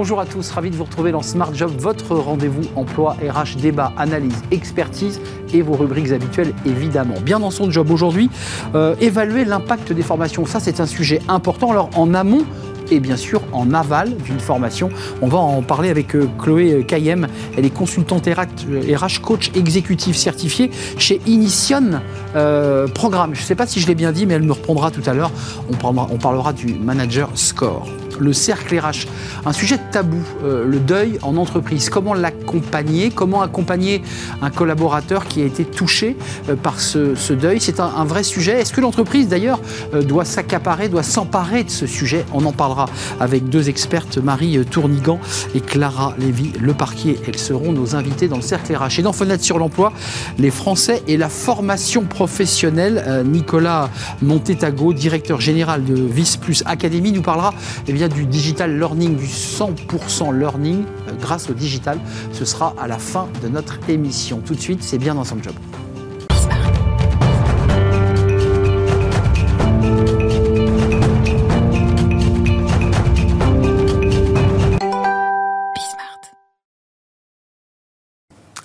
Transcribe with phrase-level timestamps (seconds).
[0.00, 3.92] bonjour à tous, ravi de vous retrouver dans Smart Job, votre rendez-vous emploi, RH, débat,
[3.98, 5.20] analyse, expertise
[5.52, 7.16] et vos rubriques habituelles évidemment.
[7.22, 8.30] Bien dans son job aujourd'hui,
[8.74, 11.70] euh, évaluer l'impact des formations, ça c'est un sujet important.
[11.70, 12.46] Alors en amont,
[12.90, 14.88] et bien sûr en aval d'une formation.
[15.20, 17.28] On va en parler avec euh, Chloé Kayem.
[17.58, 22.00] Elle est consultante RH coach exécutif certifié chez Inition
[22.36, 23.34] euh, Programme.
[23.34, 25.12] Je ne sais pas si je l'ai bien dit, mais elle me reprendra tout à
[25.12, 25.30] l'heure.
[25.68, 27.86] On parlera du manager score
[28.20, 29.06] le cercle RH.
[29.46, 31.88] Un sujet tabou, euh, le deuil en entreprise.
[31.90, 33.10] Comment l'accompagner?
[33.10, 34.02] Comment accompagner
[34.42, 36.16] un collaborateur qui a été touché
[36.48, 37.60] euh, par ce, deuil?
[37.60, 38.60] C'est un, vrai sujet.
[38.60, 39.60] Est-ce que l'entreprise, d'ailleurs,
[39.94, 42.24] euh, doit s'accaparer, doit s'emparer de ce sujet?
[42.32, 42.86] On en parlera
[43.18, 45.18] avec deux expertes, Marie Tournigan
[45.54, 47.18] et Clara Lévy Le Parquier.
[47.26, 48.98] Elles seront nos invitées dans le cercle RH.
[48.98, 49.92] Et dans Fenêtre sur l'emploi,
[50.38, 53.24] les Français et la formation professionnelle.
[53.24, 53.90] Nicolas
[54.22, 57.54] Montetago, directeur général de Vis Plus Academy, nous parlera
[57.86, 61.98] eh bien, du digital learning, du 100% learning euh, grâce au digital.
[62.32, 64.40] Ce sera à la fin de notre émission.
[64.40, 65.54] Tout de suite, c'est bien dans son job.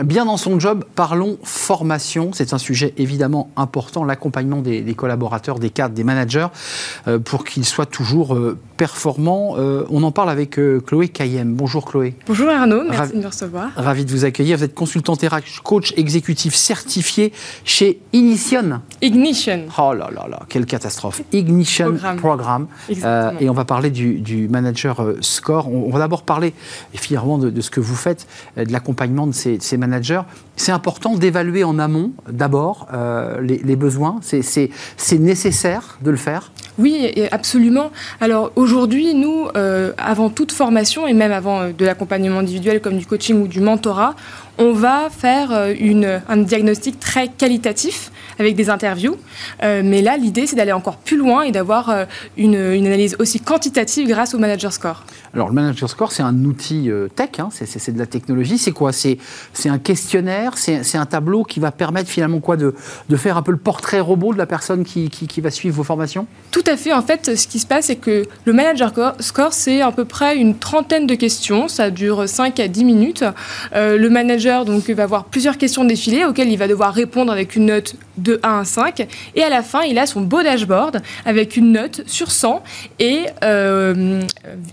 [0.05, 2.29] Bien dans son job, parlons formation.
[2.31, 6.45] C'est un sujet évidemment important, l'accompagnement des, collaborateurs, des cadres, des managers,
[7.07, 9.55] euh, pour qu'ils soient toujours euh, performants.
[9.57, 11.55] Euh, on en parle avec Chloé Kayem.
[11.55, 12.13] Bonjour Chloé.
[12.27, 13.71] Bonjour Arnaud, merci de me recevoir.
[13.75, 14.59] Ravi de vous accueillir.
[14.59, 17.33] Vous êtes consultante RH, coach exécutif certifié
[17.63, 18.81] chez Ignition.
[19.01, 19.61] Ignition.
[19.79, 21.23] Oh là là là, quelle catastrophe.
[21.31, 22.67] Ignition Programme.
[22.89, 25.67] et on va parler du, manager score.
[25.67, 26.53] On, va d'abord parler
[26.93, 29.94] fièrement de, de, ce que vous faites, de l'accompagnement de ces, de ces managers
[30.55, 34.19] c'est important d'évaluer en amont d'abord euh, les, besoins.
[34.21, 37.91] C'est nécessaire de le faire oui, absolument.
[38.19, 42.97] Alors aujourd'hui, nous, euh, avant toute formation et même avant euh, de l'accompagnement individuel comme
[42.97, 44.13] du coaching ou du mentorat,
[44.57, 49.15] on va faire une, un diagnostic très qualitatif avec des interviews.
[49.61, 52.05] mais là, l'idée, c'est d'aller encore plus loin et d'avoir
[52.37, 55.05] une, analyse aussi quantitative grâce au Manager Score.
[55.33, 58.57] Alors, le Manager Score, c'est un outil tech, hein, c'est de la technologie.
[58.57, 58.91] C'est quoi?
[58.91, 59.19] C'est
[59.65, 62.75] un questionnaire, c'est un tableau qui va permettre finalement quoi de,
[63.09, 65.83] de, faire un peu le portrait robot de la personne qui, qui, va suivre vos
[65.83, 66.27] formations?
[66.51, 66.93] Tout à fait.
[66.93, 70.37] En fait, ce qui se passe, c'est que le Manager Score, c'est à peu près
[70.37, 71.67] une trentaine de questions.
[71.67, 73.23] Ça dure 5 à 10 minutes.
[73.73, 77.55] Euh, le manager donc, va avoir plusieurs questions défilées auxquelles il va devoir répondre avec
[77.55, 79.07] une note de 1 à 5.
[79.35, 82.63] Et à la fin, il a son beau dashboard avec une note sur 100.
[82.99, 84.21] Et euh,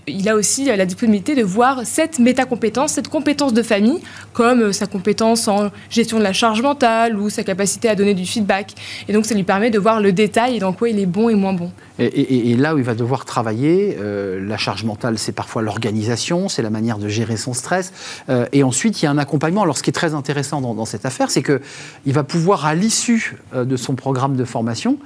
[0.07, 3.99] il a aussi la disponibilité de voir cette métacompétence, cette compétence de famille,
[4.33, 8.25] comme sa compétence en gestion de la charge mentale ou sa capacité à donner du
[8.25, 8.73] feedback.
[9.07, 11.29] Et donc, ça lui permet de voir le détail et dans quoi il est bon
[11.29, 11.71] et moins bon.
[11.99, 16.63] Et, là où il va devoir travailler, euh, la charge mentale, c'est parfois l'organisation, c'est
[16.63, 17.93] la manière de gérer son stress.
[18.29, 19.61] Euh, et ensuite, il y a un accompagnement.
[19.61, 23.32] Alors, ce qui est très intéressant dans, cette affaire, c'est qu'il va pouvoir, à l'issue
[23.53, 24.97] euh, de son programme de formation,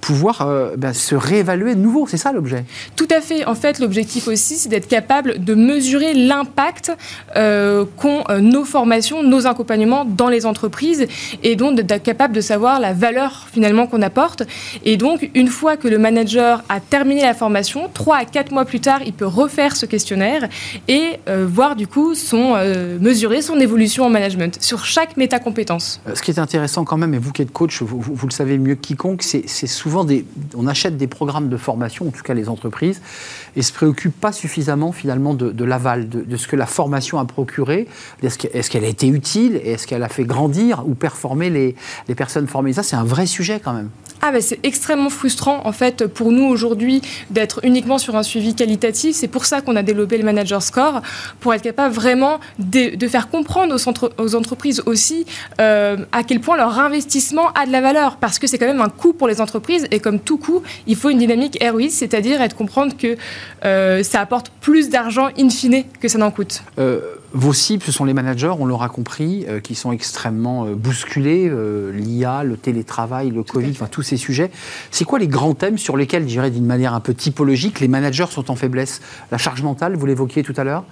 [0.00, 0.46] pouvoir
[0.76, 2.06] ben, se réévaluer de nouveau.
[2.06, 3.46] C'est ça l'objet Tout à fait.
[3.46, 6.92] En fait, l'objectif aussi, c'est d'être capable de mesurer l'impact
[7.34, 11.06] qu'ont nos formations, nos accompagnements dans les entreprises
[11.42, 14.42] et donc d'être capable de savoir la valeur finalement qu'on apporte.
[14.84, 18.64] Et donc, une fois que le manager a terminé la formation, trois à quatre mois
[18.64, 20.48] plus tard, il peut refaire ce questionnaire
[20.88, 26.00] et euh, voir du coup son, euh, mesurer son évolution en management sur chaque métacompétence.
[26.08, 28.58] Euh, ce qui est intéressant quand même, et vous qui êtes coach, vous, le savez
[28.58, 30.24] mieux que quiconque, c'est souvent des,
[30.54, 33.00] on achète des programmes de formation, en tout cas les entreprises,
[33.56, 37.88] et se préoccupent pas suffisamment finalement de, l'aval, de, ce que la formation a procuré.
[38.22, 41.74] Est-ce qu'elle a été utile Est-ce qu'elle a fait grandir ou performer les,
[42.08, 42.72] les personnes formées?
[42.72, 43.90] Ça, c'est un vrai sujet quand même.
[44.26, 48.54] Ah ben c'est extrêmement frustrant en fait pour nous aujourd'hui d'être uniquement sur un suivi
[48.54, 49.14] qualitatif.
[49.14, 51.02] C'est pour ça qu'on a développé le Manager Score,
[51.40, 53.76] pour être capable vraiment de, faire comprendre
[54.18, 55.26] aux, entreprises aussi
[55.60, 58.80] euh, à quel point leur investissement a de la valeur, parce que c'est quand même
[58.80, 62.40] un coût pour les entreprises, et comme tout coût, il faut une dynamique ROI, c'est-à-dire
[62.40, 63.16] être comprendre que
[63.64, 66.62] euh, ça apporte plus d'argent in fine que ça n'en coûte.
[66.78, 67.00] Euh,
[67.32, 71.50] vos cibles, ce sont les managers, on l'aura compris, euh, qui sont extrêmement bousculés,
[71.92, 74.50] l'IA, le télétravail, le Covid, enfin tous ces sujets.
[74.90, 77.88] C'est quoi les grands thèmes sur lesquels, je dirais d'une manière un peu typologique, les
[77.88, 79.00] managers sont en faiblesse?
[79.30, 80.84] La charge mentale, vous l'évoquiez tout à l'heure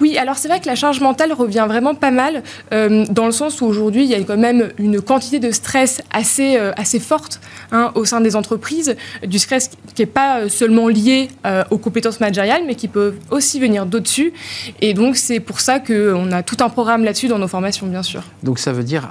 [0.00, 3.32] oui, alors c'est vrai que la charge mentale revient vraiment pas mal, euh, dans le
[3.32, 7.00] sens où aujourd'hui, il y a quand même une quantité de stress assez, euh, assez
[7.00, 7.40] forte
[7.72, 12.20] hein, au sein des entreprises, du stress qui n'est pas seulement lié euh, aux compétences
[12.20, 14.32] managériales, mais qui peut aussi venir d'au-dessus.
[14.80, 18.02] Et donc, c'est pour ça qu'on a tout un programme là-dessus dans nos formations, bien
[18.02, 18.22] sûr.
[18.42, 19.08] Donc, ça veut dire,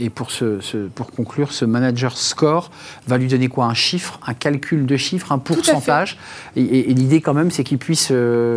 [0.00, 0.60] et pour, ce,
[0.94, 2.70] pour conclure, ce manager score
[3.06, 3.66] va lui donner quoi?
[3.66, 6.18] Un chiffre, un calcul de chiffres, un pourcentage?
[6.56, 8.12] Et, et l'idée, quand même, c'est qu'il puisse,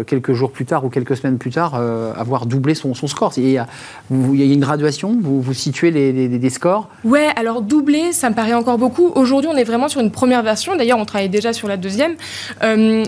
[0.07, 3.33] quelques jours plus tard ou quelques semaines semaines plus tard, avoir doublé son, score.
[3.37, 3.67] Il y, a,
[4.11, 9.11] une graduation, vous, vous situez les, scores Ouais, alors doubler, ça me paraît encore beaucoup.
[9.15, 10.75] Aujourd'hui, on est vraiment sur une première version.
[10.75, 12.15] D'ailleurs, on travaille déjà sur la deuxième.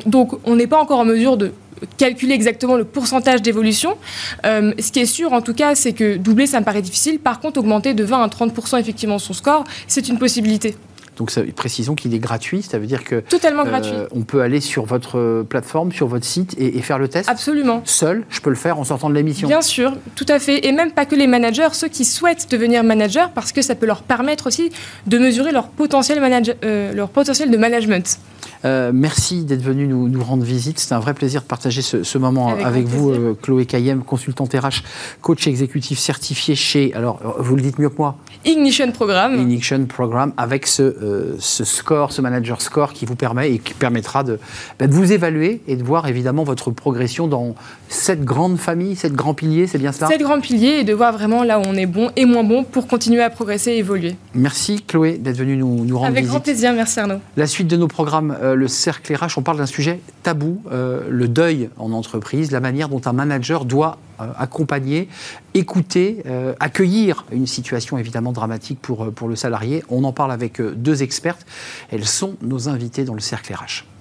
[0.05, 1.51] donc, on n'est pas encore en mesure de
[1.97, 3.97] calculer exactement le pourcentage d'évolution.
[4.45, 7.19] Euh, ce qui est sûr, en tout cas, c'est que doubler, ça me paraît difficile.
[7.19, 10.75] Par contre, augmenter de 20 à 30 effectivement son score, c'est une possibilité.
[11.17, 13.93] Donc précisons qu'il est gratuit, ça veut dire que totalement euh, gratuit.
[14.11, 17.27] On peut aller sur votre plateforme, sur votre site et, faire le test.
[17.27, 17.81] Absolument.
[17.85, 19.47] Seul, je peux le faire en sortant de l'émission.
[19.47, 20.65] Bien sûr, tout à fait.
[20.67, 23.87] Et même pas que les managers, ceux qui souhaitent devenir manager, parce que ça peut
[23.87, 24.71] leur permettre aussi
[25.07, 26.19] de mesurer leur potentiel,
[26.63, 28.19] euh, leur potentiel de management.
[28.65, 30.79] Euh, merci d'être venu nous, rendre visite.
[30.79, 34.83] C'était un vrai plaisir de partager ce, moment avec, vous, euh, Chloé Kayem, consultante RH,
[35.21, 39.35] coach exécutif certifié chez, alors vous le dites mieux que moi Ignition Programme.
[39.35, 43.73] Ignition Programme, avec ce, euh, ce, score, ce manager score qui vous permet et qui
[43.73, 44.39] permettra de,
[44.79, 47.55] bah, de, vous évaluer et de voir évidemment votre progression dans
[47.89, 50.07] cette grande famille, cette grand pilier, c'est bien cela?
[50.07, 52.63] Cette grand pilier et de voir vraiment là où on est bon et moins bon
[52.63, 54.15] pour continuer à progresser et évoluer.
[54.33, 56.17] Merci Chloé d'être venue nous, nous rendre visite.
[56.17, 57.19] Avec grand plaisir, merci Arnaud.
[57.35, 61.27] La suite de nos programmes le cercle RH, on parle d'un sujet tabou, euh, le
[61.27, 65.07] deuil en entreprise, la manière dont un manager doit euh, accompagner,
[65.53, 66.23] écouter,
[66.59, 69.83] accueillir une situation évidemment dramatique pour, pour le salarié.
[69.89, 71.45] On en parle avec deux expertes.
[71.89, 73.96] Elles sont nos invités dans le cercle RH.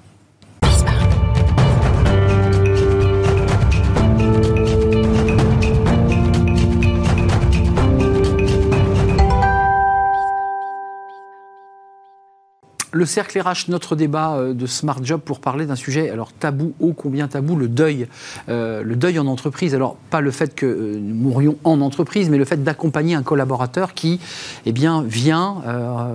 [12.96, 16.72] Le cercle RH, notre débat euh, de Smart Job pour parler d'un sujet, alors tabou,
[16.80, 18.08] ô combien tabou, le deuil.
[18.48, 19.74] Euh, le deuil en entreprise.
[19.74, 23.22] Alors, pas le fait que euh, nous mourions en entreprise, mais le fait d'accompagner un
[23.22, 24.18] collaborateur qui
[24.64, 25.62] eh bien, vient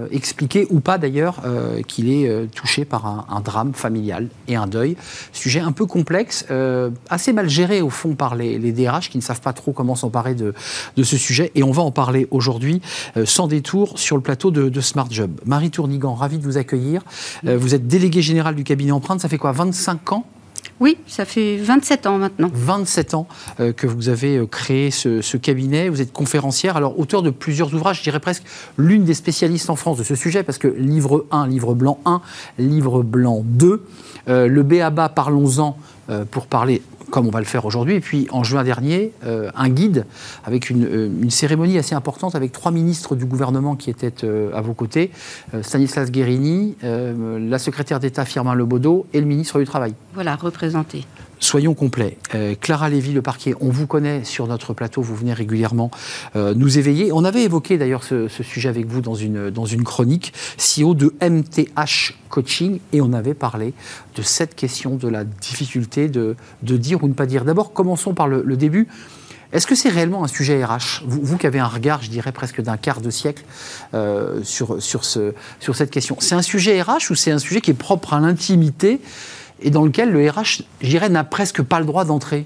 [0.10, 1.42] expliquer, ou pas d'ailleurs,
[1.88, 4.95] qu'il est touché par un, drame familial et un deuil.
[5.33, 6.45] Sujet un peu complexe,
[7.10, 10.36] assez mal géré au fond par les, DRH qui ne savent pas trop comment s'emparer
[10.36, 10.54] de,
[10.95, 11.51] de, ce sujet.
[11.56, 12.81] Et on va en parler aujourd'hui,
[13.25, 15.31] sans détour, sur le plateau de, de Smart Job.
[15.45, 19.29] Marie Tournigan, ravie de vous accueillir euh, vous êtes délégué général du cabinet Empreinte, ça
[19.29, 20.25] fait quoi 25 ans?
[20.79, 22.50] Oui, ça fait 27 ans maintenant.
[22.51, 23.27] 27 ans
[23.59, 25.89] euh, que vous avez euh, créé ce, cabinet.
[25.89, 28.44] Vous êtes conférencière, alors auteur de plusieurs ouvrages, je dirais presque
[28.77, 32.21] l'une des spécialistes en France de ce sujet, parce que livre 1, livre blanc 1,
[32.57, 33.85] livre blanc 2,
[34.27, 35.77] le BABA, parlons-en
[36.31, 37.95] pour parler comme on va le faire aujourd'hui.
[37.95, 40.05] Et puis en juin dernier, euh, un guide
[40.43, 44.61] avec euh, une, cérémonie assez importante avec trois ministres du gouvernement qui étaient euh, à
[44.61, 45.11] vos côtés,
[45.61, 49.93] Stanislas Guérini, la secrétaire d'État Firmin Lebaudot et le ministre du Travail.
[50.13, 51.05] Voilà, représenté.
[51.43, 52.19] Soyons complets.
[52.61, 55.89] Clara Lévy, le parquet, on vous connaît sur notre plateau, vous venez régulièrement
[56.35, 57.11] nous éveiller.
[57.11, 62.79] On avait évoqué d'ailleurs ce, sujet avec vous dans une, chronique, CEO de MTH Coaching,
[62.93, 63.73] et on avait parlé
[64.15, 67.44] de cette question de la difficulté de, de dire ou ne pas dire.
[67.44, 68.87] D'abord, commençons par le, début.
[69.51, 72.31] Est-ce que c'est réellement un sujet RH vous, vous, qui avez un regard, je dirais,
[72.31, 73.44] presque d'un quart de siècle
[73.94, 77.61] euh, sur, sur, ce, sur cette question, c'est un sujet RH ou c'est un sujet
[77.61, 79.01] qui est propre à l'intimité?
[79.61, 82.45] Et dans lequel le RH, je dirais, n'a presque pas le droit d'entrer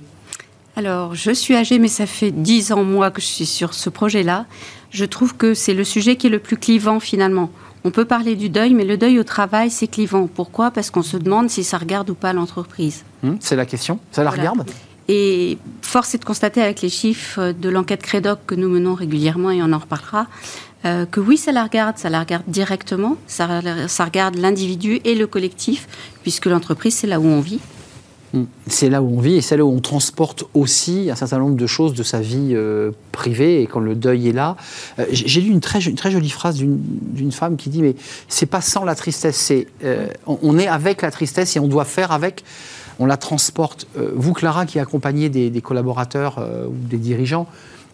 [0.78, 3.90] alors, je suis âgée, mais ça fait dix ans, moi, que je suis sur ce
[3.90, 4.46] projet-là.
[4.92, 7.50] Je trouve que c'est le sujet qui est le plus clivant, finalement.
[7.86, 10.28] On peut parler du deuil, mais le deuil au travail, c'est clivant.
[10.28, 10.72] Pourquoi?
[10.72, 13.06] Parce qu'on se demande si ça regarde ou pas l'entreprise.
[13.24, 14.00] Hum, c'est la question.
[14.12, 14.70] Ça la regarde?
[15.08, 19.52] Et force est de constater avec les chiffres de l'enquête Crédoc que nous menons régulièrement,
[19.52, 20.28] et on en reparlera,
[20.86, 23.62] euh, que oui, ça la regarde, ça la regarde directement, ça,
[24.00, 25.88] regarde l'individu et le collectif,
[26.22, 27.60] puisque l'entreprise, c'est là où on vit.
[28.68, 31.56] C'est là où on vit et c'est là où on transporte aussi un certain nombre
[31.56, 34.58] de choses de sa vie euh, privée et quand le deuil est là.
[35.00, 37.96] Euh, j'ai lu une très, jolie phrase d'une femme qui dit mais
[38.28, 39.54] c'est pas sans la tristesse,
[40.28, 42.44] on, est avec la tristesse et on doit faire avec.
[43.00, 43.88] On la transporte.
[44.16, 46.40] vous, Clara, qui accompagnez des collaborateurs
[46.70, 47.48] ou des dirigeants,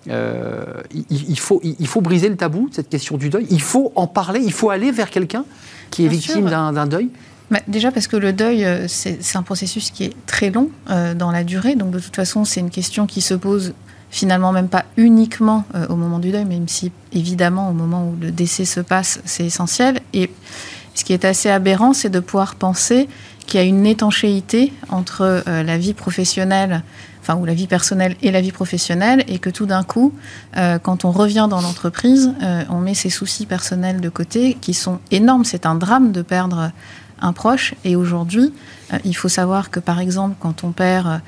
[0.08, 3.46] il, faut, il, faut briser le tabou de cette question du deuil.
[3.50, 4.42] Il faut en parler.
[4.44, 5.46] Il faut aller vers quelqu'un
[5.90, 7.10] qui est victime d'un deuil.
[7.52, 11.14] Bah, déjà parce que le deuil, euh, c'est un processus qui est très long euh,
[11.14, 11.76] dans la durée.
[11.76, 13.74] Donc de toute façon, c'est une question qui se pose
[14.10, 18.16] finalement même pas uniquement euh, au moment du deuil, même si évidemment au moment où
[18.22, 20.00] le décès se passe, c'est essentiel.
[20.14, 20.32] Et
[20.96, 23.10] ce qui est assez aberrant, c'est de pouvoir penser
[23.48, 26.84] qu'il y a une étanchéité entre la vie professionnelle,
[27.22, 30.14] enfin ou la vie personnelle et la vie professionnelle, et que tout d'un coup,
[30.56, 32.34] quand on revient dans l'entreprise,
[32.70, 35.46] on met ses soucis personnels de côté, qui sont énormes.
[35.46, 36.72] C'est un drame de perdre
[37.22, 37.74] un proche.
[37.86, 38.54] Et aujourd'hui,
[38.92, 41.22] euh, il faut savoir que par exemple, quand on perd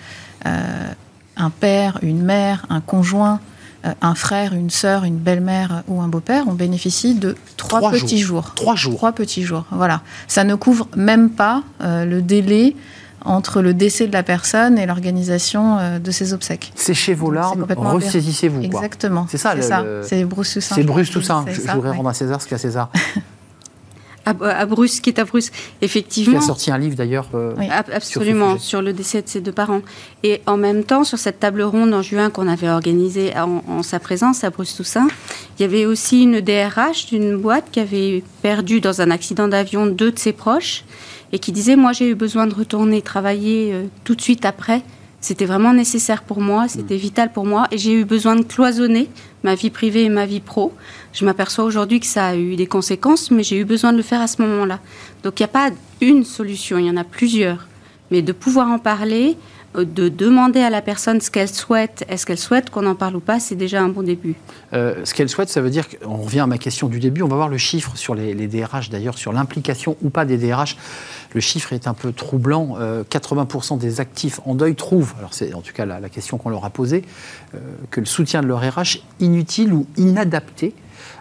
[0.45, 0.93] euh,
[1.37, 3.39] un père, une mère, un conjoint,
[3.85, 8.19] euh, un frère, une sœur, une belle-mère ou un beau-père, on bénéficie de trois, petits
[8.19, 8.53] jours.
[8.55, 8.95] Trois jours.
[8.95, 9.65] Trois petits jours.
[9.71, 10.01] Voilà.
[10.27, 12.75] Ça ne couvre même pas le délai
[13.25, 16.71] entre le décès de la personne et l'organisation euh, de ses obsèques.
[16.75, 18.61] Séchez vos larmes, ressaisissez-vous.
[18.61, 19.25] Exactement.
[19.29, 19.55] C'est ça.
[20.03, 20.75] C'est Bruce Toussaint.
[20.75, 21.45] C'est Bruce Toussaint.
[21.47, 22.89] Je, voudrais rendre à César ce qu'à César.
[24.25, 25.51] à, Bruce, qui est à Bruce,
[25.81, 26.39] effectivement.
[26.39, 27.27] Qui a sorti un livre d'ailleurs.
[27.33, 27.53] Euh,
[27.91, 29.81] absolument, sur, le décès de ses deux parents.
[30.23, 33.99] Et en même temps, sur cette table ronde en juin qu'on avait organisée en, sa
[33.99, 35.07] présence à Bruce Toussaint,
[35.57, 39.85] il y avait aussi une DRH d'une boîte qui avait perdu dans un accident d'avion
[39.85, 40.85] deux de ses proches
[41.33, 44.83] et qui disait Moi, j'ai eu besoin de retourner travailler euh, tout de suite après
[45.23, 49.07] c'était vraiment nécessaire pour moi, c'était vital pour moi, et j'ai eu besoin de cloisonner
[49.43, 50.73] ma vie privée et ma vie pro.
[51.13, 54.03] Je m'aperçois aujourd'hui que ça a eu des conséquences, mais j'ai eu besoin de le
[54.03, 54.81] faire à ce moment-là.
[55.23, 55.69] Donc il n'y a pas
[56.01, 57.69] une solution, il y en a plusieurs.
[58.11, 59.37] Mais de pouvoir en parler,
[59.75, 63.19] de demander à la personne ce qu'elle souhaite, est-ce qu'elle souhaite qu'on en parle ou
[63.19, 64.35] pas, c'est déjà un bon début.
[64.73, 67.27] Euh, ce qu'elle souhaite, ça veut dire qu'on revient à ma question du début, on
[67.27, 70.77] va voir le chiffre sur les, DRH d'ailleurs, sur l'implication ou pas des DRH
[71.33, 72.77] le chiffre est un peu troublant.
[72.77, 76.49] 80% euh, des actifs en deuil trouvent, alors c'est en tout cas la, question qu'on
[76.49, 77.03] leur a posée,
[77.55, 77.57] euh,
[77.89, 80.73] que le soutien de leur RH inutile ou inadapté.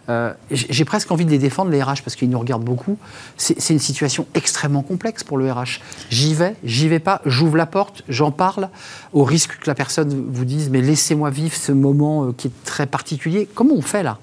[0.09, 2.99] Euh, j'ai presque envie de les défendre, les RH, parce qu'ils nous regardent beaucoup.
[3.37, 5.81] C'est une situation extrêmement complexe pour le RH.
[6.11, 8.69] J'y vais, j'y vais pas, j'ouvre la porte, j'en parle,
[9.13, 12.87] au risque que la personne vous dise Mais laissez-moi vivre ce moment qui est très
[12.87, 13.49] particulier.
[13.55, 14.19] Comment on fait là?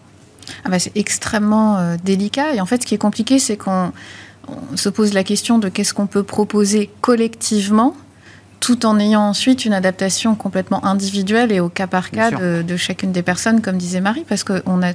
[0.66, 2.56] Ah bah, C'est extrêmement délicat.
[2.56, 3.92] Et en fait, ce qui est compliqué, c'est qu'on
[4.48, 7.96] on se pose la question de qu'est-ce qu'on peut proposer collectivement
[8.60, 13.12] tout en ayant ensuite une adaptation complètement individuelle et au cas par cas de, chacune
[13.12, 14.94] des personnes, comme disait Marie, parce qu'on a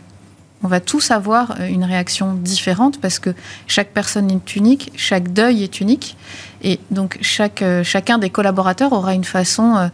[0.64, 3.30] on va tous avoir euh, une réaction différente parce que
[3.66, 6.16] chaque personne est unique, chaque deuil est unique,
[6.62, 9.88] et donc chaque, euh, chacun des collaborateurs aura une façon euh,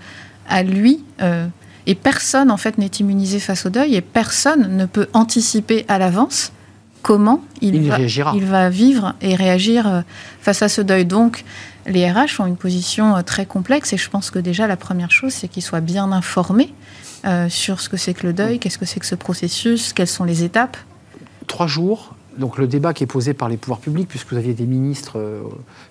[0.48, 1.04] à lui.
[1.86, 5.98] et personne en fait n'est immunisé face au deuil et personne ne peut anticiper à
[5.98, 6.52] l'avance
[7.02, 10.02] comment il, va, il, va, vivre et réagir
[10.40, 11.04] face à ce deuil.
[11.04, 11.44] Donc,
[11.86, 15.32] les RH ont une position très complexe et je pense que déjà la première chose,
[15.32, 16.74] c'est qu'ils soient bien informés
[17.24, 20.06] euh, sur ce que c'est que le deuil, qu'est-ce que c'est que ce processus, quelles
[20.06, 20.76] sont les étapes.
[21.46, 24.54] Trois jours, donc le débat qui est posé par les pouvoirs publics, puisque vous aviez
[24.54, 25.18] des ministres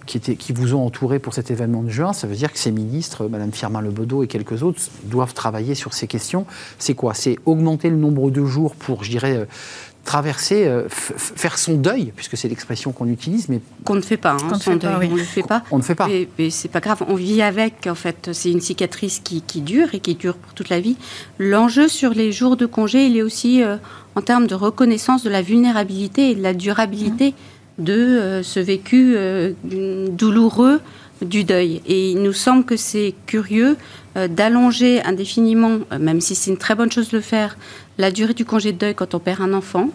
[0.05, 2.57] qui, étaient, qui vous ont entouré pour cet événement de juin, ça veut dire que
[2.57, 6.45] ces ministres, Mme Firmin Lebedeau et quelques autres, doivent travailler sur ces questions.
[6.77, 7.13] C'est quoi?
[7.13, 9.47] C'est augmenter le nombre de jours pour, je dirais,
[10.05, 14.37] traverser, euh, faire son deuil, puisque c'est l'expression qu'on utilise, mais qu'on ne fait pas.
[14.41, 15.63] Hein, son deuil, on ne le fait pas.
[15.71, 16.07] On ne fait pas.
[16.37, 17.87] Mais, c'est pas grave, on vit avec.
[17.87, 20.97] En fait, c'est une cicatrice qui, dure et qui dure pour toute la vie.
[21.37, 23.77] L'enjeu sur les jours de congé, il est aussi euh,
[24.15, 27.35] en termes de reconnaissance de la vulnérabilité et de la durabilité
[27.77, 27.83] mmh.
[27.83, 29.15] de euh, ce vécu
[29.63, 30.81] douloureux
[31.21, 31.81] du deuil.
[31.85, 33.77] Et il nous semble que c'est curieux
[34.15, 37.57] d'allonger indéfiniment, même si c'est une très bonne chose de le faire,
[37.97, 39.89] la durée du congé de deuil quand on perd un enfant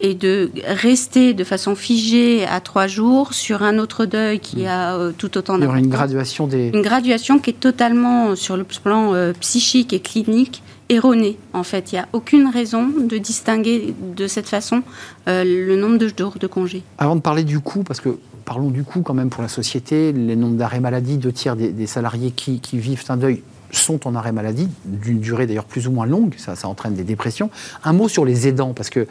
[0.00, 4.66] et de rester de façon figée à trois jours sur un autre deuil qui mm.
[4.66, 5.84] a euh, tout autant d'importance.
[5.84, 6.70] une graduation des...
[6.72, 11.36] Une graduation qui est totalement, sur le plan euh, psychique et clinique, erronée.
[11.52, 14.82] En fait, il n'y a aucune raison de distinguer de cette façon
[15.28, 16.82] euh, le nombre de jours de congé.
[16.98, 18.18] Avant de parler du coût, parce que
[18.48, 21.86] parlons du coût quand même pour la société, les nombres d'arrêts maladie, deux tiers des,
[21.86, 26.06] salariés qui, vivent un deuil sont en arrêt maladie, d'une durée d'ailleurs plus ou moins
[26.06, 27.50] longue, ça, entraîne des dépressions.
[27.84, 29.06] Un mot sur les aidants, parce que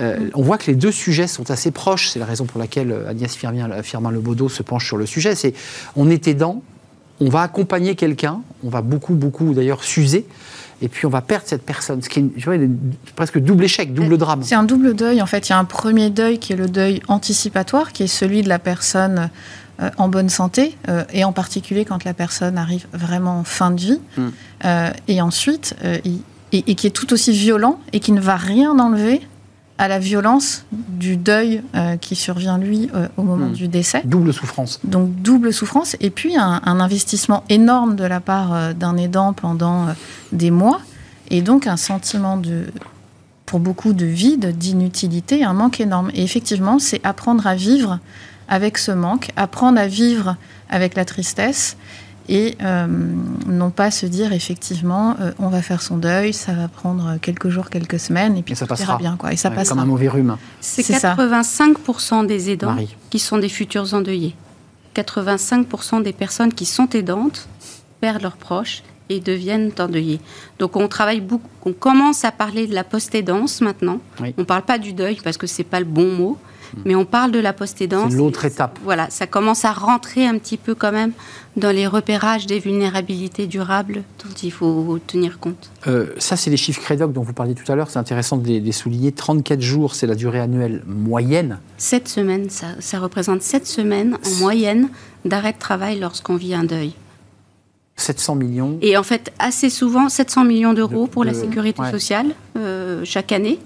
[0.00, 2.90] euh, on voit que les deux sujets sont assez proches, c'est la raison pour laquelle
[2.90, 5.54] euh, Agnès Firmin-Lebaudot se penche sur le sujet, c'est
[5.94, 6.60] on est aidant,
[7.20, 10.26] on va accompagner quelqu'un, on va beaucoup, beaucoup d'ailleurs s'user,
[10.82, 12.70] et puis on va perdre cette personne, ce qui est
[13.14, 14.42] presque double échec, double drame.
[14.42, 15.48] C'est un double deuil, en fait.
[15.48, 18.48] Il y a un premier deuil qui est le deuil anticipatoire, qui est celui de
[18.48, 19.30] la personne
[19.80, 23.70] euh, en bonne santé, euh, et en particulier quand la personne arrive vraiment en fin
[23.70, 24.00] de vie.
[24.16, 24.28] Mm.
[24.64, 25.76] Euh, et ensuite,
[26.52, 29.20] et, qui est tout aussi violent et qui ne va rien enlever
[29.82, 31.62] à la violence du deuil
[32.00, 33.52] qui survient lui au moment mm.
[33.52, 34.02] du décès.
[34.04, 34.78] Double souffrance.
[34.84, 39.88] Donc double souffrance et puis un, un investissement énorme de la part d'un aidant pendant
[40.30, 40.80] des mois
[41.30, 42.66] et donc un sentiment de
[43.52, 46.10] pour beaucoup de vide, d'inutilité, un manque énorme.
[46.14, 47.98] Et effectivement, c'est apprendre à vivre
[48.48, 50.36] avec ce manque, apprendre à vivre
[50.70, 51.76] avec la tristesse
[52.28, 52.86] et euh,
[53.46, 57.48] non pas se dire effectivement euh, on va faire son deuil, ça va prendre quelques
[57.48, 58.96] jours, quelques semaines et puis ça passera.
[58.96, 59.32] bien quoi.
[59.32, 60.36] Et ça Comme un mauvais rhume.
[60.60, 62.76] C'est 85% des aidants
[63.10, 64.34] qui sont des futurs endeuillés.
[64.94, 67.48] 85% des personnes qui sont aidantes
[68.00, 68.82] perdent leurs proches
[69.16, 70.20] et deviennent endeuillés.
[70.58, 74.00] Donc on travaille beaucoup, on commence à parler de la post-aidance maintenant.
[74.20, 76.38] On ne parle pas du deuil parce que c'est pas le bon mot.
[76.74, 76.80] Hmm.
[76.86, 78.10] Mais on parle de la post-aidance.
[78.12, 78.78] C'est l'autre étape.
[78.82, 81.12] Voilà, ça commence à rentrer un petit peu quand même
[81.56, 85.70] dans les repérages des vulnérabilités durables dont il faut tenir compte.
[85.86, 87.90] Euh, ça, c'est les chiffres CREDOC dont vous parliez tout à l'heure.
[87.90, 89.12] C'est intéressant de les, souligner.
[89.12, 91.58] 34 jours, c'est la durée annuelle moyenne.
[91.76, 94.88] 7 semaines, ça, ça représente 7 semaines en moyenne
[95.26, 96.94] d'arrêt de travail lorsqu'on vit un deuil.
[98.02, 98.78] 700 millions.
[98.82, 103.58] Et en fait, assez souvent, 700 millions d'euros pour la sécurité sociale euh, chaque année.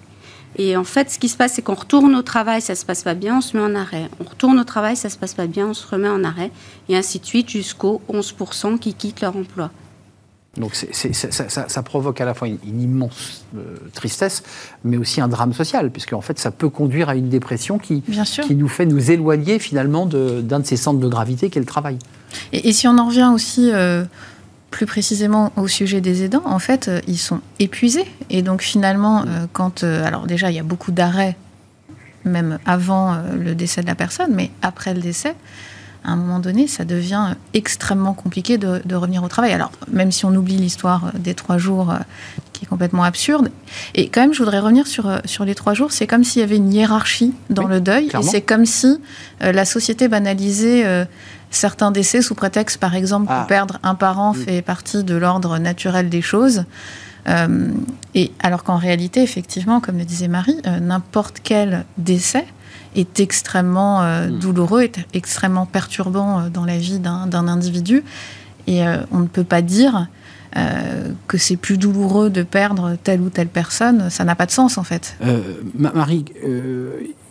[0.58, 3.02] Et en fait, ce qui se passe, c'est qu'on retourne au travail, ça se passe
[3.02, 4.08] pas bien, on se met en arrêt.
[4.20, 6.50] On retourne au travail, ça se passe pas bien, on se remet en arrêt.
[6.88, 9.70] Et ainsi de suite jusqu'aux 11% qui quittent leur emploi.
[10.56, 14.42] Donc ça, provoque à la fois une, immense euh, tristesse,
[14.84, 18.02] mais aussi un drame social, puisque en fait ça peut conduire à une dépression qui,
[18.02, 21.98] qui nous fait nous éloigner finalement d'un de, ces centres de gravité qu'est le travail.
[22.52, 24.04] Et, si on en revient aussi euh,
[24.70, 28.06] plus précisément au sujet des aidants, en fait, euh, ils sont épuisés.
[28.30, 29.84] Et donc finalement, quand...
[29.84, 31.36] alors déjà, il y a beaucoup d'arrêts,
[32.24, 35.34] même avant le décès de la personne, mais après le décès,
[36.06, 39.52] à un moment donné, ça devient extrêmement compliqué de, revenir au travail.
[39.52, 41.92] Alors, même si on oublie l'histoire des trois jours,
[42.52, 43.50] qui est complètement absurde.
[43.94, 45.92] Et quand même, je voudrais revenir sur, sur les trois jours.
[45.92, 48.08] C'est comme s'il y avait une hiérarchie dans le deuil.
[48.18, 48.98] Et c'est comme si
[49.40, 51.06] la société banalisait
[51.50, 53.46] certains décès sous prétexte, par exemple, que ah.
[53.48, 54.36] perdre un parent mm.
[54.36, 56.64] fait partie de l'ordre naturel des choses.
[57.28, 57.68] Euh,
[58.14, 62.46] et alors qu'en réalité, effectivement, comme le disait Marie, euh, n'importe quel décès
[62.96, 64.38] est extrêmement euh, mm.
[64.38, 68.02] douloureux, est extrêmement perturbant dans la vie d'un individu.
[68.66, 70.08] Et on ne peut pas dire
[71.28, 74.10] que c'est plus douloureux de perdre telle ou telle personne.
[74.10, 75.16] Ça n'a pas de sens, en fait.
[75.78, 76.24] Marie,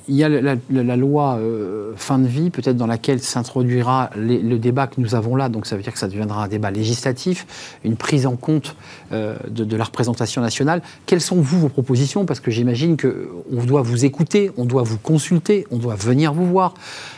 [0.08, 4.88] il y a la, loi euh, fin de vie, peut-être dans laquelle s'introduira le débat
[4.88, 7.96] que nous avons là, donc ça veut dire que ça deviendra un débat législatif, une
[7.96, 8.76] prise en compte
[9.12, 10.82] euh, de, la représentation nationale.
[11.06, 12.26] Quelles sont, vous, vos propositions?
[12.26, 16.46] Parce que j'imagine qu'on doit vous écouter, on doit vous consulter, on doit venir vous
[16.46, 16.74] voir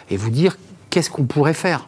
[0.10, 0.58] et vous dire
[0.90, 1.88] qu'est-ce qu'on pourrait faire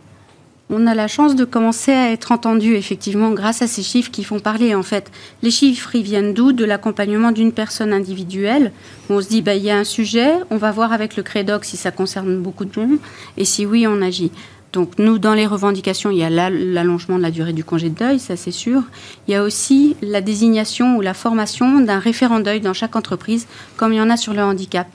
[0.70, 4.24] on a la chance de commencer à être entendu, effectivement, grâce à ces chiffres qui
[4.24, 4.76] font parler.
[4.76, 5.12] En fait,
[5.42, 6.52] les chiffres, ils viennent d'où?
[6.52, 8.72] De l'accompagnement d'une personne individuelle.
[9.10, 11.66] on se dit, bah, il y a un sujet, on va voir avec le CREDOC
[11.66, 13.00] si ça concerne beaucoup de monde,
[13.38, 14.32] et si oui, on agit.
[14.72, 17.96] Donc nous, dans les revendications, il y a l'allongement de la durée du congé de
[17.98, 18.84] deuil, ça c'est sûr.
[19.28, 23.48] Il y a aussi la désignation ou la formation d'un référent deuil dans chaque entreprise,
[23.78, 24.88] comme il y en a sur le handicap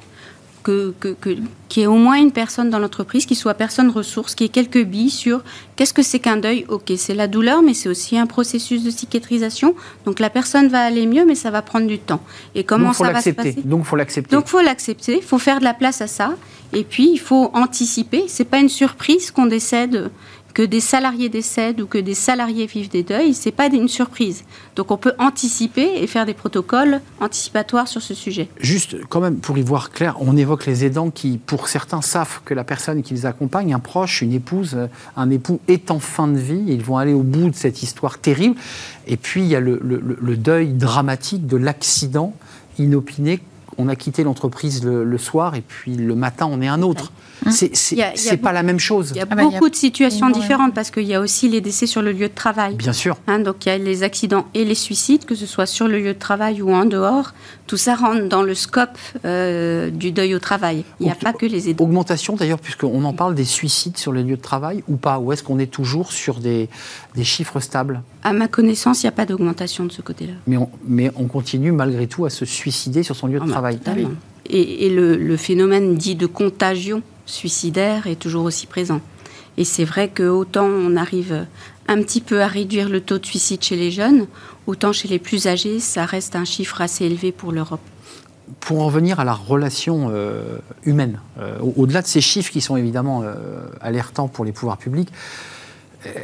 [0.65, 0.95] que,
[1.69, 4.49] qu'il y ait au moins une personne dans l'entreprise qui soit personne ressource, qui ait
[4.49, 5.43] quelques billes sur
[5.77, 6.65] qu'est-ce que c'est qu'un deuil.
[6.69, 9.75] Ok, c'est la douleur, mais c'est aussi un processus de cicatrisation.
[10.07, 12.23] Donc la personne va aller mieux, mais ça va prendre du temps.
[12.55, 13.57] Et comment ça va se passer?
[13.65, 14.35] Donc faut l'accepter.
[14.35, 15.19] Donc faut l'accepter.
[15.19, 16.35] Il faut faire de la place à ça.
[16.73, 18.25] Et puis il faut anticiper.
[18.27, 20.11] C'est pas une surprise qu'on décède
[20.55, 24.45] que des salariés décèdent ou que des salariés vivent des deuils, c'est pas une surprise.
[24.77, 28.49] Donc on peut anticiper et faire des protocoles anticipatoires sur ce sujet.
[28.61, 32.41] Juste quand même pour y voir clair, on évoque les aidants qui, pour certains, savent
[32.45, 34.79] que la personne qui les accompagne, un proche, une épouse,
[35.17, 38.19] un époux est en fin de vie, ils vont aller au bout de cette histoire
[38.19, 38.55] terrible.
[39.09, 42.33] Et puis il y a le, le deuil dramatique de l'accident
[42.79, 43.41] inopiné
[43.79, 47.13] on a quitté l'entreprise le, soir et puis le matin on est un autre.
[47.51, 49.11] C'est pas la même chose.
[49.15, 51.61] Il y a ah bah, beaucoup de situations différentes parce qu'il y a aussi les
[51.61, 52.75] décès sur le lieu de travail.
[52.75, 53.17] Bien sûr.
[53.27, 55.99] Hein, donc il y a les accidents et les suicides, que ce soit sur le
[55.99, 57.33] lieu de travail ou en dehors.
[57.67, 60.85] Tout ça rentre dans le scope euh, du deuil au travail.
[61.01, 61.85] Il n'y a pas que les aidants.
[61.85, 65.19] Augmentation d'ailleurs, puisqu'on en parle des suicides sur les lieux de travail ou pas?
[65.19, 66.69] Ou est-ce qu'on est toujours sur des,
[67.15, 68.03] des chiffres stables?
[68.23, 70.35] À ma connaissance, il n'y a pas d'augmentation de ce côté-là.
[70.47, 73.51] Mais on, mais on continue malgré tout à se suicider sur son lieu de ah,
[73.51, 73.79] travail.
[74.47, 79.01] Et, le, phénomène dit de contagion suicidaire est toujours aussi présent.
[79.57, 81.47] Et c'est vrai que autant on arrive
[81.87, 84.27] un petit peu à réduire le taux de suicide chez les jeunes,
[84.67, 87.81] autant chez les plus âgés, ça reste un chiffre assez élevé pour l'Europe.
[88.61, 92.77] Pour en venir à la relation euh, humaine, euh, au-delà de ces chiffres qui sont
[92.77, 93.35] évidemment euh,
[93.81, 95.11] alertants pour les pouvoirs publics,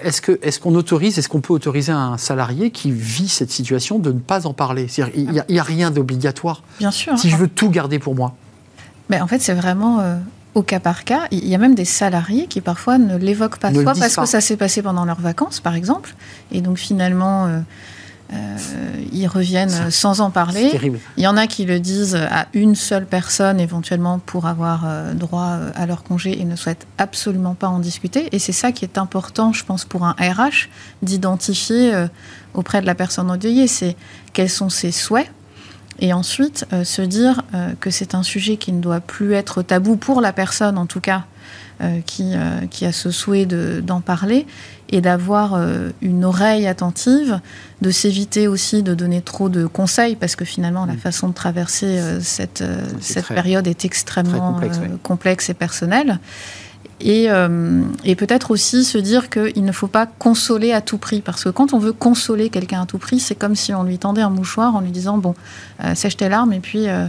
[0.03, 3.99] est-ce qu'on est qu'on autorise, est-ce qu'on peut autoriser un salarié qui vit cette situation
[3.99, 4.87] de ne pas en parler?
[5.15, 6.63] Il n'y a, rien d'obligatoire.
[6.79, 7.19] Bien sûr.
[7.19, 8.35] Si je veux tout garder pour moi.
[9.09, 10.17] Mais en fait, c'est vraiment euh,
[10.55, 11.23] au cas par cas.
[11.31, 14.41] Il y a même des salariés qui parfois ne l'évoquent pas, soit parce que ça
[14.41, 16.15] s'est passé pendant leurs vacances, par exemple,
[16.53, 17.47] et donc finalement.
[17.47, 17.61] Euh,
[18.33, 18.57] euh,
[19.13, 20.71] ils reviennent sans en parler.
[21.17, 25.15] Il y en a qui le disent à une seule personne éventuellement pour avoir euh,
[25.15, 28.29] droit à leur congé et ne souhaitent absolument pas en discuter.
[28.31, 30.69] Et c'est ça qui est important, je pense, pour un RH,
[31.03, 32.07] d'identifier
[32.55, 33.97] auprès de la personne endeuillée, c'est
[34.33, 35.29] quels sont ses souhaits
[36.01, 39.63] Et ensuite, euh, se dire euh, que c'est un sujet qui ne doit plus être
[39.63, 41.25] tabou pour la personne, en tout cas,
[41.83, 42.33] euh, qui,
[42.71, 44.47] qui, a ce souhait d'en parler,
[44.93, 45.59] et d'avoir
[46.03, 47.41] une oreille attentive,
[47.81, 50.99] de s'éviter aussi de donner trop de conseils, parce que finalement, la mm.
[50.99, 52.65] façon de traverser cette,
[53.01, 56.19] cette période est extrêmement complexe, complexe, et personnelle.
[57.01, 61.21] Et, euh, et peut-être aussi se dire qu'il ne faut pas consoler à tout prix.
[61.21, 63.99] Parce que quand on veut consoler quelqu'un à tout prix, c'est comme si on lui
[63.99, 65.35] tendait un mouchoir en lui disant Bon,
[65.83, 67.07] euh, sèche tes larmes et puis euh,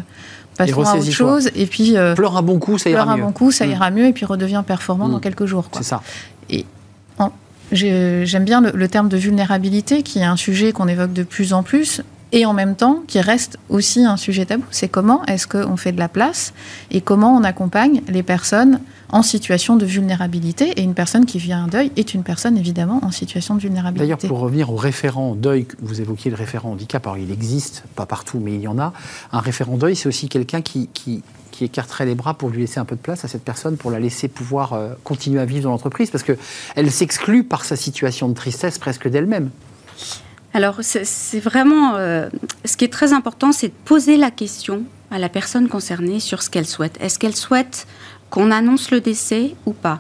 [0.58, 1.50] passons à autre chose.
[1.56, 1.96] Et puis.
[2.16, 3.14] pleure un bon coup, ça ira mieux.
[3.14, 3.72] Pleure un bon coup, ça mm.
[3.72, 4.06] ira mieux.
[4.06, 5.22] Et puis redevient performant dans mm.
[5.22, 5.70] quelques jours.
[5.74, 6.02] C'est ça.
[6.50, 6.66] Et
[7.72, 11.64] j'aime bien le, terme de vulnérabilité, qui est un sujet qu'on évoque de plus en
[11.64, 12.02] plus
[12.32, 14.64] et en même temps qui reste aussi un sujet tabou.
[14.72, 16.54] C'est comment est-ce qu'on fait de la place
[16.90, 18.80] et comment on accompagne les personnes
[19.12, 20.80] en situation de vulnérabilité.
[20.80, 24.06] Et une personne qui vit un deuil est une personne évidemment en situation de vulnérabilité.
[24.06, 28.06] D'ailleurs, pour revenir au référent deuil, vous évoquiez le référent handicap, alors il existe, pas
[28.06, 28.94] partout, mais il y en a.
[29.32, 31.24] Un référent deuil, c'est aussi quelqu'un qui, qui,
[31.64, 34.00] écarterait les bras pour lui laisser un peu de place à cette personne, pour la
[34.00, 38.34] laisser pouvoir euh, continuer à vivre dans l'entreprise, parce qu'elle s'exclut par sa situation de
[38.34, 39.52] tristesse presque d'elle-même.
[40.54, 41.96] Alors, c'est vraiment.
[41.96, 42.30] Euh,
[42.66, 46.42] ce qui est très important, c'est de poser la question à la personne concernée sur
[46.42, 46.98] ce qu'elle souhaite.
[47.02, 47.88] Est-ce qu'elle souhaite
[48.30, 50.00] qu'on annonce le décès ou pas?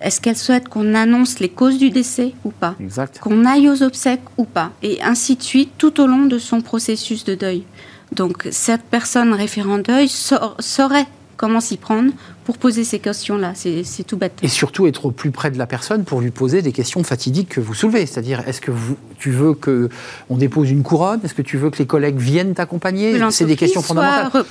[0.00, 2.74] Est-ce qu'elle souhaite qu'on annonce les causes du décès ou pas?
[3.20, 4.72] Qu'on aille aux obsèques ou pas?
[4.82, 7.64] Et ainsi de suite tout au long de son processus de deuil.
[8.12, 11.06] Donc, cette personne référent deuil saurait
[11.36, 12.12] comment s'y prendre
[12.46, 13.54] pour poser ces questions-là.
[13.56, 14.38] C'est tout bête.
[14.40, 17.48] Et surtout être au plus près de la personne pour lui poser des questions fatidiques
[17.48, 18.06] que vous soulevez.
[18.06, 21.18] C'est-à-dire, est-ce que vous, tu veux qu'on dépose une couronne?
[21.24, 23.18] Est-ce que tu veux que les collègues viennent t'accompagner?
[23.30, 24.30] C'est des questions fondamentales.
[24.30, 24.44] Soit.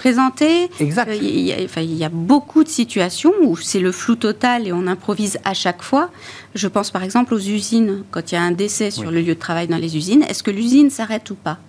[0.82, 1.08] Exact.
[1.10, 4.16] Euh, il, y a, enfin, il y a beaucoup de situations où c'est le flou
[4.16, 6.12] total et on improvise à chaque fois.
[6.54, 8.04] Je pense par exemple aux usines.
[8.12, 10.44] Quand il y a un décès sur le lieu de travail dans les usines, est-ce
[10.44, 11.60] que l'usine s'arrête ou pas?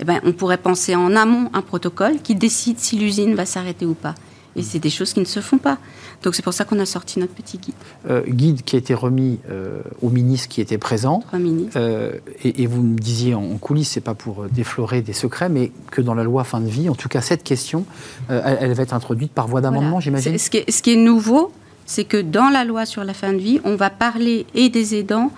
[0.00, 3.84] Eh ben, on pourrait penser en amont un protocole qui décide si l'usine va s'arrêter
[3.84, 4.14] ou pas.
[4.56, 5.78] Et c'est des choses qui ne se font pas.
[6.22, 7.74] Donc c'est pour ça qu'on a sorti notre petit guide.
[8.08, 11.20] Euh, guide qui a été remis euh, au ministre qui était présent.
[11.26, 11.76] Trois ministres.
[11.76, 12.12] Euh,
[12.42, 16.14] et, vous me disiez en, coulisses, c'est pas pour déflorer des secrets, mais que dans
[16.14, 17.84] la loi fin de vie, en tout cas cette question,
[18.28, 20.38] elle, va être introduite par voie d'amendement, j'imagine.
[20.38, 21.52] Ce, ce qui est nouveau,
[21.86, 24.94] c'est que dans la loi sur la fin de vie, on va parler et des
[24.94, 25.30] aidants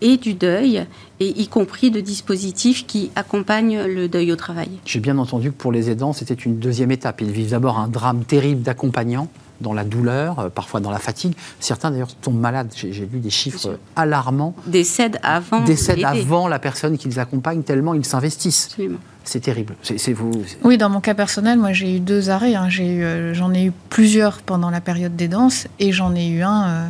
[0.00, 0.86] et du deuil,
[1.20, 4.70] et y compris de dispositifs qui accompagnent le deuil au travail.
[4.84, 7.20] J'ai bien entendu que pour les aidants, c'était une deuxième étape.
[7.20, 9.28] Ils vivent d'abord un drame terrible d'accompagnant
[9.60, 11.34] dans la douleur, euh, parfois dans la fatigue.
[11.58, 12.72] Certains d'ailleurs tombent malades.
[12.74, 14.54] J'ai lu des chiffres alarmants.
[14.66, 15.60] Décèdent avant.
[15.64, 18.68] Décèdent avant la personne qu'ils accompagnent tellement ils s'investissent.
[18.70, 18.98] Absolument.
[19.24, 19.76] C'est terrible.
[19.82, 20.32] C'est vous.
[20.64, 22.54] Oui, dans mon cas personnel, moi j'ai eu deux arrêts.
[22.54, 22.68] Hein.
[22.80, 26.68] Euh, j'en ai, eu plusieurs pendant la période des danses et j'en ai eu un.
[26.68, 26.88] Euh,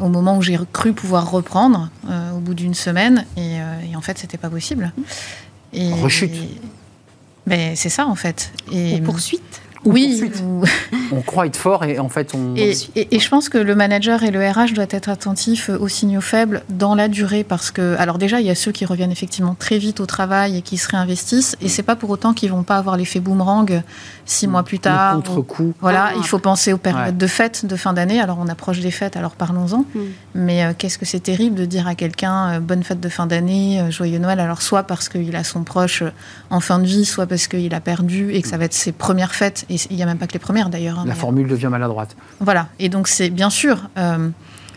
[0.00, 3.26] au moment où j'ai cru pouvoir reprendre euh, au bout d'une semaine.
[3.36, 4.92] Et, euh, et, en fait, c'était pas possible.
[5.72, 6.34] Et, Rechute.
[7.46, 8.52] Ben, c'est ça, en fait.
[8.72, 10.30] Et, poursuite oui.
[11.12, 12.54] on croit être fort et en fait on.
[12.56, 16.62] Et, je pense que le manager et le RH doivent être attentifs aux signaux faibles
[16.68, 19.78] dans la durée parce que, alors déjà, il y a ceux qui reviennent effectivement très
[19.78, 22.76] vite au travail et qui se réinvestissent et c'est pas pour autant qu'ils vont pas
[22.76, 23.82] avoir l'effet boomerang
[24.26, 25.16] six mois plus tard.
[25.16, 25.74] contre-coup.
[25.80, 28.20] Voilà, il faut penser aux périodes de fêtes de fin d'année.
[28.20, 29.84] Alors on approche des fêtes, alors parlons-en.
[29.94, 30.00] Mm.
[30.34, 33.26] Mais euh, qu'est-ce que c'est terrible de dire à quelqu'un euh, bonne fête de fin
[33.26, 34.40] d'année, euh, joyeux Noël.
[34.40, 36.02] Alors soit parce qu'il a son proche
[36.50, 38.92] en fin de vie, soit parce qu'il a perdu et que ça va être ses
[38.92, 40.98] premières fêtes et il n'y a même pas que les premières d'ailleurs.
[40.98, 42.16] Hein, la formule devient maladroite.
[42.40, 44.28] Voilà, et donc c'est bien sûr, euh,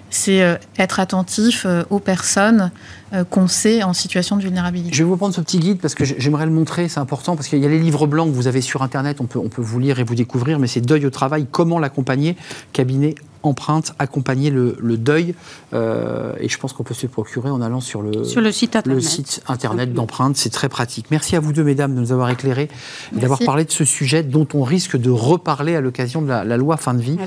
[0.10, 2.72] c'est euh, être attentif euh, aux personnes
[3.30, 4.92] qu'on sait en situation de vulnérabilité.
[4.92, 7.48] Je vais vous prendre ce petit guide parce que j'aimerais le montrer, c'est important, parce
[7.48, 9.62] qu'il y a les livres blancs que vous avez sur Internet, on peut, on peut
[9.62, 12.36] vous lire et vous découvrir, mais c'est Deuil au travail, comment l'accompagner,
[12.72, 15.36] cabinet empreinte, accompagner le, deuil.
[15.74, 18.76] Euh, et je pense qu'on peut se procurer en allant sur le, sur le site
[18.76, 20.38] internet, le site internet d'empreinte.
[20.38, 21.08] C'est très pratique.
[21.12, 22.70] Merci à vous deux, mesdames, de nous avoir éclairés
[23.16, 26.58] et d'avoir parlé de ce sujet dont on risque de reparler à l'occasion de la,
[26.58, 27.18] loi fin de vie.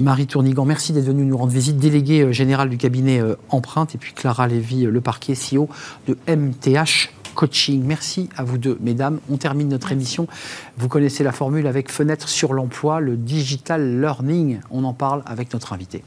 [0.00, 3.94] Marie Tournigan, merci d'être venue nous rendre visite, déléguée euh, générale du cabinet euh, Empreinte,
[3.94, 5.68] et puis Clara Lévy, le parquet CEO
[6.06, 7.82] de MTH coaching.
[7.84, 9.20] Merci à vous deux, mesdames.
[9.30, 10.26] On termine notre émission.
[10.76, 14.60] Vous connaissez la formule avec fenêtre sur l'emploi, le digital learning.
[14.70, 16.02] On en parle avec notre invité.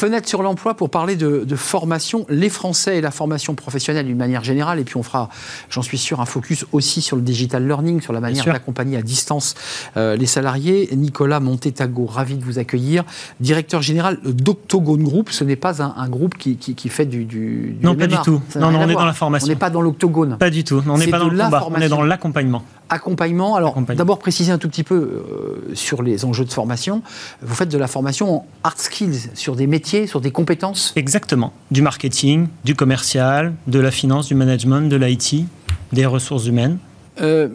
[0.00, 4.42] Fenêtre sur l'emploi pour parler de, formation, les Français et la formation professionnelle d'une manière
[4.42, 4.78] générale.
[4.80, 5.28] Et puis on fera,
[5.68, 9.02] j'en suis sûr, un focus aussi sur le digital learning, sur la manière d'accompagner à
[9.02, 9.54] distance
[9.98, 10.88] euh, les salariés.
[10.96, 13.04] Nicolas Montetago, ravi de vous accueillir.
[13.40, 15.28] Directeur général d'Octogone Group.
[15.32, 16.56] Ce n'est pas un, groupe qui,
[16.88, 18.40] fait du, du, Non, pas du tout.
[18.56, 19.44] Non, non, on est dans la formation.
[19.44, 20.38] On n'est pas dans l'octogone.
[20.38, 20.82] Pas du tout.
[20.88, 21.66] On n'est pas dans le combat.
[21.68, 22.64] On est dans l'accompagnement.
[22.92, 23.54] Accompagnement.
[23.54, 27.02] Alors, d'abord préciser un tout petit peu euh, sur les enjeux de formation.
[27.40, 31.52] Vous faites de la formation en hard skills, sur des métiers, sur des compétences Exactement.
[31.70, 35.46] Du marketing, du commercial, de la finance, du management, de l'IT,
[35.92, 36.78] des ressources humaines.
[37.20, 37.48] Euh,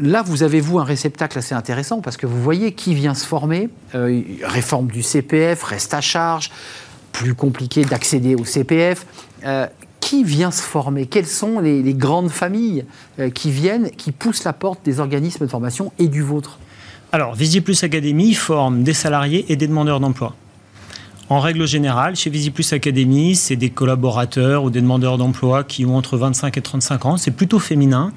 [0.00, 3.24] là, vous avez, vous, un réceptacle assez intéressant parce que vous voyez qui vient se
[3.24, 3.68] former.
[3.94, 6.50] Euh, réforme du CPF, reste à charge,
[7.12, 9.06] plus compliqué d'accéder au CPF
[10.10, 11.06] qui vient se former?
[11.06, 12.84] Quelles sont les, grandes familles
[13.20, 16.58] euh, qui viennent, qui poussent la porte des organismes de formation et du vôtre?
[17.12, 20.34] Alors, Visiplus Academy forme des salariés et des demandeurs d'emploi.
[21.28, 25.96] En règle générale, chez Visiplus Academy, c'est des collaborateurs ou des demandeurs d'emploi qui ont
[25.96, 27.16] entre 25 et 35 ans.
[27.16, 28.12] C'est plutôt féminin.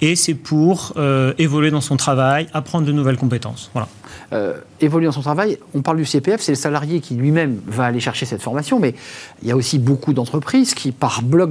[0.00, 3.72] Et c'est pour euh, évoluer dans son travail, apprendre de nouvelles compétences.
[3.72, 3.88] Voilà.
[4.32, 5.58] Euh, évoluer dans son travail.
[5.74, 8.94] On parle du CPF, c'est le salarié qui lui-même va aller chercher cette formation, mais
[9.42, 11.50] il y a aussi beaucoup d'entreprises qui, par bloc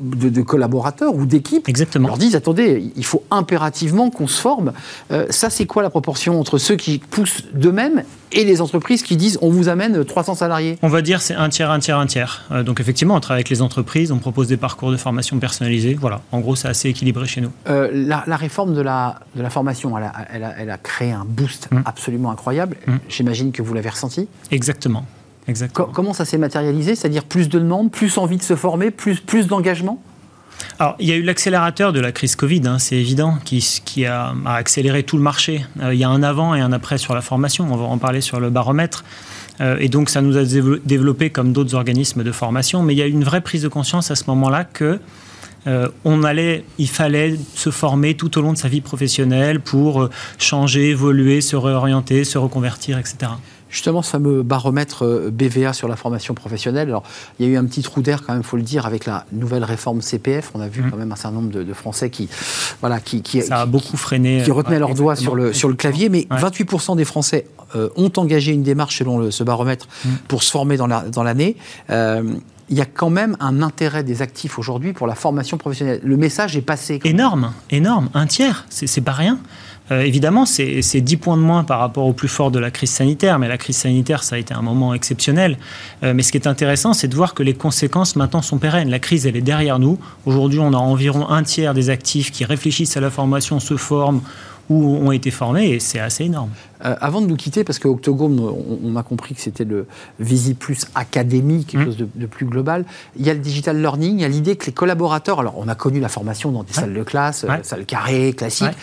[0.00, 1.68] de, collaborateurs ou d'équipes,
[2.06, 4.72] leur disent attendez, il faut impérativement qu'on se forme.
[5.10, 9.16] Euh, ça, c'est quoi la proportion entre ceux qui poussent d'eux-mêmes et les entreprises qui
[9.16, 10.78] disent on vous amène 300 salariés?
[10.82, 12.44] On va dire c'est un tiers, un tiers, un tiers.
[12.50, 15.94] Euh, donc effectivement, on travaille avec les entreprises, on propose des parcours de formation personnalisés.
[15.94, 17.50] Voilà, en gros, c'est assez équilibré chez nous.
[17.66, 21.82] la, réforme de la, de la formation, elle a, elle a, créé un boost mmh.
[21.84, 22.96] absolument incroyable Mm.
[23.08, 24.28] J'imagine que vous l'avez ressenti.
[24.50, 25.06] Exactement.
[25.48, 25.88] Exactement.
[25.92, 29.48] comment ça s'est matérialisé C'est-à-dire plus de demandes, plus envie de se former, plus, plus
[29.48, 30.00] d'engagement?
[30.78, 34.06] Alors, il y a eu l'accélérateur de la crise Covid, hein, c'est évident, qui, qui
[34.06, 35.66] a, accéléré tout le marché.
[35.80, 37.98] Euh, il y a un avant et un après sur la formation, on va en
[37.98, 39.04] parler sur le baromètre.
[39.60, 42.82] Euh, et donc, ça nous a développé comme d'autres organismes de formation.
[42.82, 44.98] Mais il y a eu une vraie prise de conscience à ce moment-là que
[45.66, 50.02] euh, on allait, il fallait se former tout au long de sa vie professionnelle pour
[50.02, 53.32] euh, changer, évoluer, se réorienter, se reconvertir, etc.
[53.70, 57.04] Justement, ce fameux baromètre euh, BVA sur la formation professionnelle, alors
[57.38, 59.06] il y a eu un petit trou d'air quand même, il faut le dire, avec
[59.06, 60.50] la nouvelle réforme CPF.
[60.54, 60.90] On a vu mmh.
[60.90, 62.28] quand même un certain nombre de, Français qui,
[62.80, 65.74] voilà, qui, qui, ça a beaucoup freiné, qui retenaient leurs doigts sur le, sur le
[65.74, 67.46] clavier, mais 28% des Français
[67.96, 70.08] ont engagé une démarche selon ce baromètre mmh.
[70.28, 71.56] pour se former dans l'année.
[71.88, 72.22] Dans
[72.68, 76.00] il y a quand même un intérêt des actifs aujourd'hui pour la formation professionnelle.
[76.02, 77.00] Le message est passé.
[77.04, 78.08] Énorme, énorme.
[78.14, 79.38] Un tiers, c'est pas rien.
[79.90, 82.90] Euh, évidemment, c'est 10 points de moins par rapport au plus fort de la crise
[82.90, 85.58] sanitaire, mais la crise sanitaire, ça a été un moment exceptionnel.
[86.02, 88.90] Euh, mais ce qui est intéressant, c'est de voir que les conséquences maintenant sont pérennes.
[88.90, 89.98] La crise, elle est derrière nous.
[90.24, 94.22] Aujourd'hui, on a environ un tiers des actifs qui réfléchissent à la formation, se forment
[94.70, 96.50] ou ont été formés, et c'est assez énorme.
[96.84, 99.86] Euh, avant de nous quitter, parce que Octogone, on, a compris que c'était le
[100.18, 101.84] Visi Plus Académie, quelque mmh.
[101.84, 102.84] chose de, plus global,
[103.16, 105.68] il y a le digital learning, il y a l'idée que les collaborateurs, alors on
[105.68, 108.76] a connu la formation dans des salles de classe, euh, salles carrées, classiques,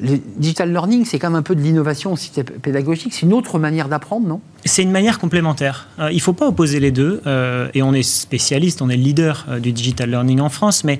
[0.00, 3.58] le digital learning, c'est quand même un peu de l'innovation aussi pédagogique, c'est une autre
[3.58, 4.40] manière d'apprendre, non?
[4.64, 5.88] C'est une manière complémentaire.
[5.98, 7.20] Euh, il ne faut pas opposer les deux,
[7.74, 10.98] et on est spécialiste, on est leader du digital learning en France, mais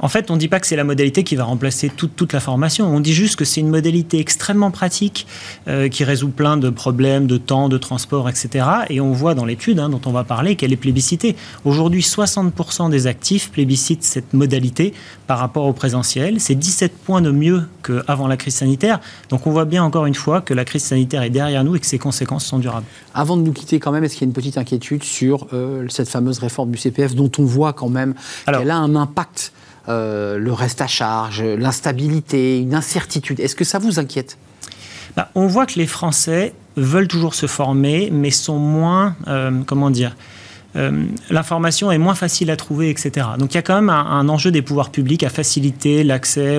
[0.00, 2.40] en fait, on ne dit pas que c'est la modalité qui va remplacer toute, la
[2.40, 2.86] formation.
[2.86, 5.26] On dit juste que c'est une modalité extrêmement pratique
[5.68, 8.66] euh, qui résout plein de problèmes de temps, de transport, etc.
[8.90, 11.36] Et on voit dans l'étude hein, dont on va parler qu'elle est plébiscitée.
[11.64, 14.92] Aujourd'hui, 60% des actifs plébiscitent cette modalité
[15.26, 16.40] par rapport au présentiel.
[16.40, 19.00] C'est 17 points de mieux qu'avant la crise sanitaire.
[19.28, 21.80] Donc on voit bien encore une fois que la crise sanitaire est derrière nous et
[21.80, 22.86] que ses conséquences sont durables.
[23.14, 25.86] Avant de nous quitter quand même, est-ce qu'il y a une petite inquiétude sur euh,
[25.88, 28.14] cette fameuse réforme du CPF dont on voit quand même
[28.46, 29.52] qu'elle a un impact
[29.88, 33.40] euh, le reste à charge, l'instabilité, une incertitude.
[33.40, 34.38] Est-ce que ça vous inquiète?
[35.16, 39.90] Bah, On voit que les Français veulent toujours se former, mais sont moins, euh, comment
[39.90, 40.14] dire,
[40.76, 43.26] euh, l'information est moins facile à trouver, etc.
[43.38, 46.58] Donc il y a quand même un, enjeu des pouvoirs publics à faciliter l'accès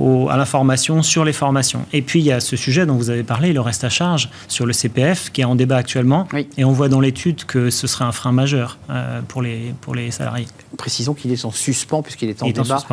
[0.00, 1.86] à l'information sur les formations.
[1.92, 4.30] Et puis il y a ce sujet dont vous avez parlé, le reste à charge
[4.48, 6.26] sur le CPF, qui est en débat actuellement.
[6.56, 9.94] Et on voit dans l'étude que ce serait un frein majeur euh, pour, les, pour
[9.94, 10.46] les salariés.
[10.76, 12.84] Précisons qu'il est en suspens puisqu'il est en débat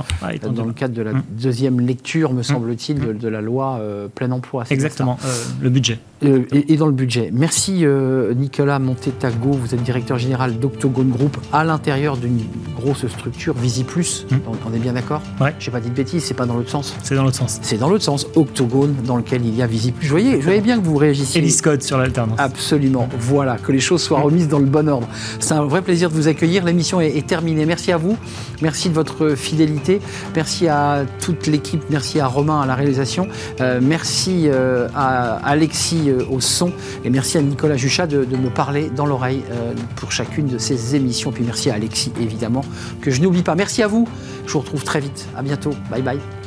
[0.54, 1.24] dans le cadre de la mmh.
[1.32, 2.44] deuxième lecture, me mmh.
[2.44, 3.32] semble-t-il, de, mmh.
[3.32, 4.64] la loi euh, plein emploi.
[4.70, 5.18] Exactement,
[5.62, 6.00] le budget.
[6.24, 7.30] Et, et, dans le budget.
[7.34, 7.84] Merci
[8.36, 12.42] Nicolas Montetago, vous êtes directeur général d'Octogone Group à l'intérieur d'une
[12.76, 14.26] grosse structure, VisiPlus.
[14.30, 14.36] Mmh.
[14.68, 15.56] On, est bien d'accord ouais.
[15.60, 17.60] Je n'ai pas dit de bêtises, c'est pas dans l'autre sens C'est dans l'autre sens.
[17.62, 18.28] C'est dans l'autre sens.
[18.36, 20.06] Octogone, dans lequel il y a VisiPlus.
[20.06, 21.42] Je voyais, je voyais bien que vous réagissiez.
[21.42, 22.40] Et code sur l'alternance.
[22.40, 23.08] Absolument.
[23.20, 25.08] Voilà, que les choses soient remises dans le bon ordre.
[25.40, 26.66] C'est un vrai plaisir de vous accueillir.
[26.66, 27.66] L'émission est, terminée.
[27.66, 28.18] Merci à vous.
[28.62, 30.02] Merci de votre fidélité.
[30.36, 31.84] Merci à toute l'équipe.
[31.90, 33.28] Merci à Romain à la réalisation.
[33.60, 36.72] Euh, merci euh, à Alexis euh, au son.
[37.04, 39.44] Et merci à Nicolas Juchat de, de me parler dans l'oreille
[39.96, 41.32] pour chacune de ces émissions.
[41.32, 42.64] Puis merci à Alexis, évidemment,
[43.02, 43.56] que je n'oublie pas.
[43.56, 44.08] Merci à vous.
[44.46, 45.28] Je vous retrouve très vite.
[45.36, 45.72] À bientôt.
[45.90, 46.41] Bye bye.